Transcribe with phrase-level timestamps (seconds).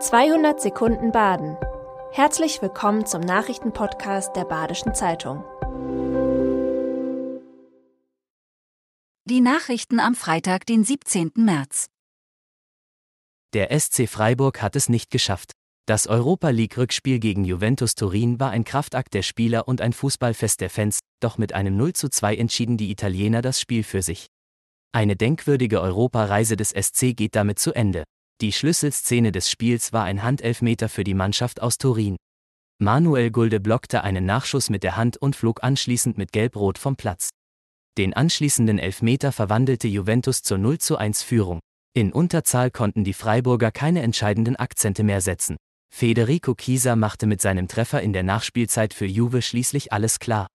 [0.00, 1.56] 200 Sekunden Baden.
[2.12, 5.42] Herzlich willkommen zum Nachrichtenpodcast der Badischen Zeitung.
[9.24, 11.32] Die Nachrichten am Freitag, den 17.
[11.34, 11.88] März.
[13.54, 15.50] Der SC Freiburg hat es nicht geschafft.
[15.86, 20.70] Das Europa League-Rückspiel gegen Juventus Turin war ein Kraftakt der Spieler und ein Fußballfest der
[20.70, 24.28] Fans, doch mit einem 0 zu 2 entschieden die Italiener das Spiel für sich.
[24.92, 28.04] Eine denkwürdige Europareise des SC geht damit zu Ende.
[28.40, 32.16] Die Schlüsselszene des Spiels war ein Handelfmeter für die Mannschaft aus Turin.
[32.80, 37.30] Manuel Gulde blockte einen Nachschuss mit der Hand und flog anschließend mit Gelb-Rot vom Platz.
[37.98, 41.58] Den anschließenden Elfmeter verwandelte Juventus zur 0 zu 1 Führung.
[41.94, 45.56] In Unterzahl konnten die Freiburger keine entscheidenden Akzente mehr setzen.
[45.92, 50.46] Federico Chiesa machte mit seinem Treffer in der Nachspielzeit für Juve schließlich alles klar.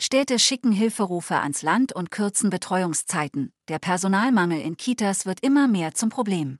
[0.00, 3.50] Städte schicken Hilferufe ans Land und kürzen Betreuungszeiten.
[3.66, 6.58] Der Personalmangel in Kitas wird immer mehr zum Problem.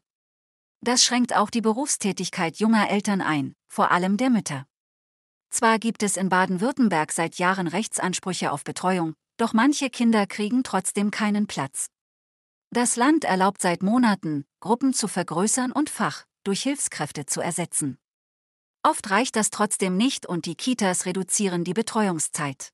[0.81, 4.67] Das schränkt auch die Berufstätigkeit junger Eltern ein, vor allem der Mütter.
[5.51, 11.11] Zwar gibt es in Baden-Württemberg seit Jahren Rechtsansprüche auf Betreuung, doch manche Kinder kriegen trotzdem
[11.11, 11.89] keinen Platz.
[12.71, 17.99] Das Land erlaubt seit Monaten, Gruppen zu vergrößern und Fach durch Hilfskräfte zu ersetzen.
[18.83, 22.73] Oft reicht das trotzdem nicht und die Kitas reduzieren die Betreuungszeit.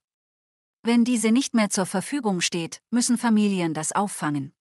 [0.83, 4.53] Wenn diese nicht mehr zur Verfügung steht, müssen Familien das auffangen.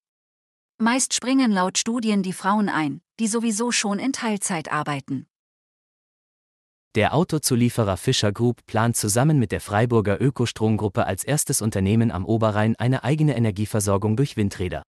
[0.78, 5.27] Meist springen laut Studien die Frauen ein, die sowieso schon in Teilzeit arbeiten.
[6.95, 12.75] Der Autozulieferer Fischer Group plant zusammen mit der Freiburger Ökostromgruppe als erstes Unternehmen am Oberrhein
[12.77, 14.81] eine eigene Energieversorgung durch Windräder.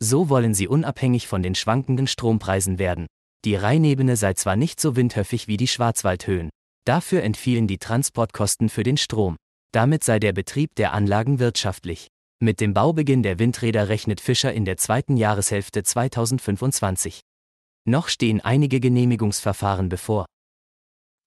[0.00, 3.06] So wollen sie unabhängig von den schwankenden Strompreisen werden.
[3.46, 6.50] Die Rheinebene sei zwar nicht so windhöfig wie die Schwarzwaldhöhen,
[6.84, 9.36] dafür entfielen die Transportkosten für den Strom.
[9.72, 12.08] Damit sei der Betrieb der Anlagen wirtschaftlich.
[12.38, 17.22] Mit dem Baubeginn der Windräder rechnet Fischer in der zweiten Jahreshälfte 2025.
[17.84, 20.26] Noch stehen einige Genehmigungsverfahren bevor.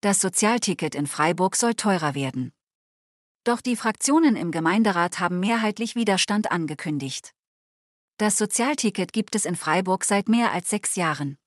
[0.02, 2.54] Das Sozialticket in Freiburg soll teurer werden.
[3.44, 7.32] Doch die Fraktionen im Gemeinderat haben mehrheitlich Widerstand angekündigt.
[8.18, 11.38] Das Sozialticket gibt es in Freiburg seit mehr als sechs Jahren.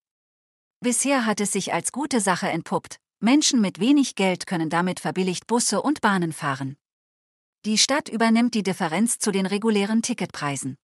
[0.80, 2.98] Bisher hat es sich als gute Sache entpuppt.
[3.20, 6.76] Menschen mit wenig Geld können damit verbilligt Busse und Bahnen fahren.
[7.64, 10.76] Die Stadt übernimmt die Differenz zu den regulären Ticketpreisen.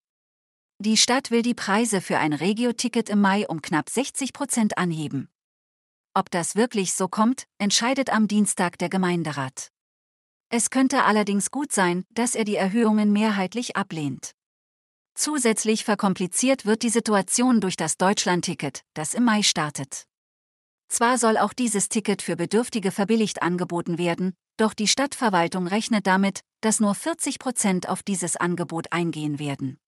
[0.79, 5.29] Die Stadt will die Preise für ein Regio-Ticket im Mai um knapp 60 Prozent anheben.
[6.15, 9.71] Ob das wirklich so kommt, entscheidet am Dienstag der Gemeinderat.
[10.49, 14.33] Es könnte allerdings gut sein, dass er die Erhöhungen mehrheitlich ablehnt.
[15.15, 20.07] Zusätzlich verkompliziert wird die Situation durch das Deutschlandticket, das im Mai startet.
[20.89, 26.41] Zwar soll auch dieses Ticket für Bedürftige verbilligt angeboten werden, doch die Stadtverwaltung rechnet damit,
[26.61, 29.79] dass nur 40 Prozent auf dieses Angebot eingehen werden.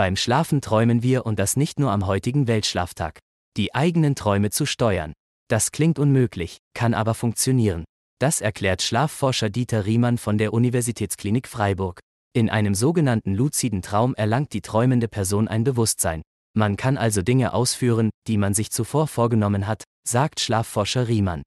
[0.00, 3.18] Beim Schlafen träumen wir und das nicht nur am heutigen Weltschlaftag.
[3.58, 5.12] Die eigenen Träume zu steuern.
[5.46, 7.84] Das klingt unmöglich, kann aber funktionieren.
[8.18, 12.00] Das erklärt Schlafforscher Dieter Riemann von der Universitätsklinik Freiburg.
[12.32, 16.22] In einem sogenannten luziden Traum erlangt die träumende Person ein Bewusstsein.
[16.56, 21.42] Man kann also Dinge ausführen, die man sich zuvor vorgenommen hat, sagt Schlafforscher Riemann.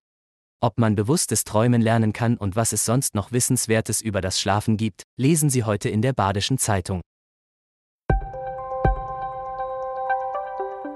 [0.62, 4.78] Ob man bewusstes Träumen lernen kann und was es sonst noch Wissenswertes über das Schlafen
[4.78, 7.02] gibt, lesen Sie heute in der Badischen Zeitung.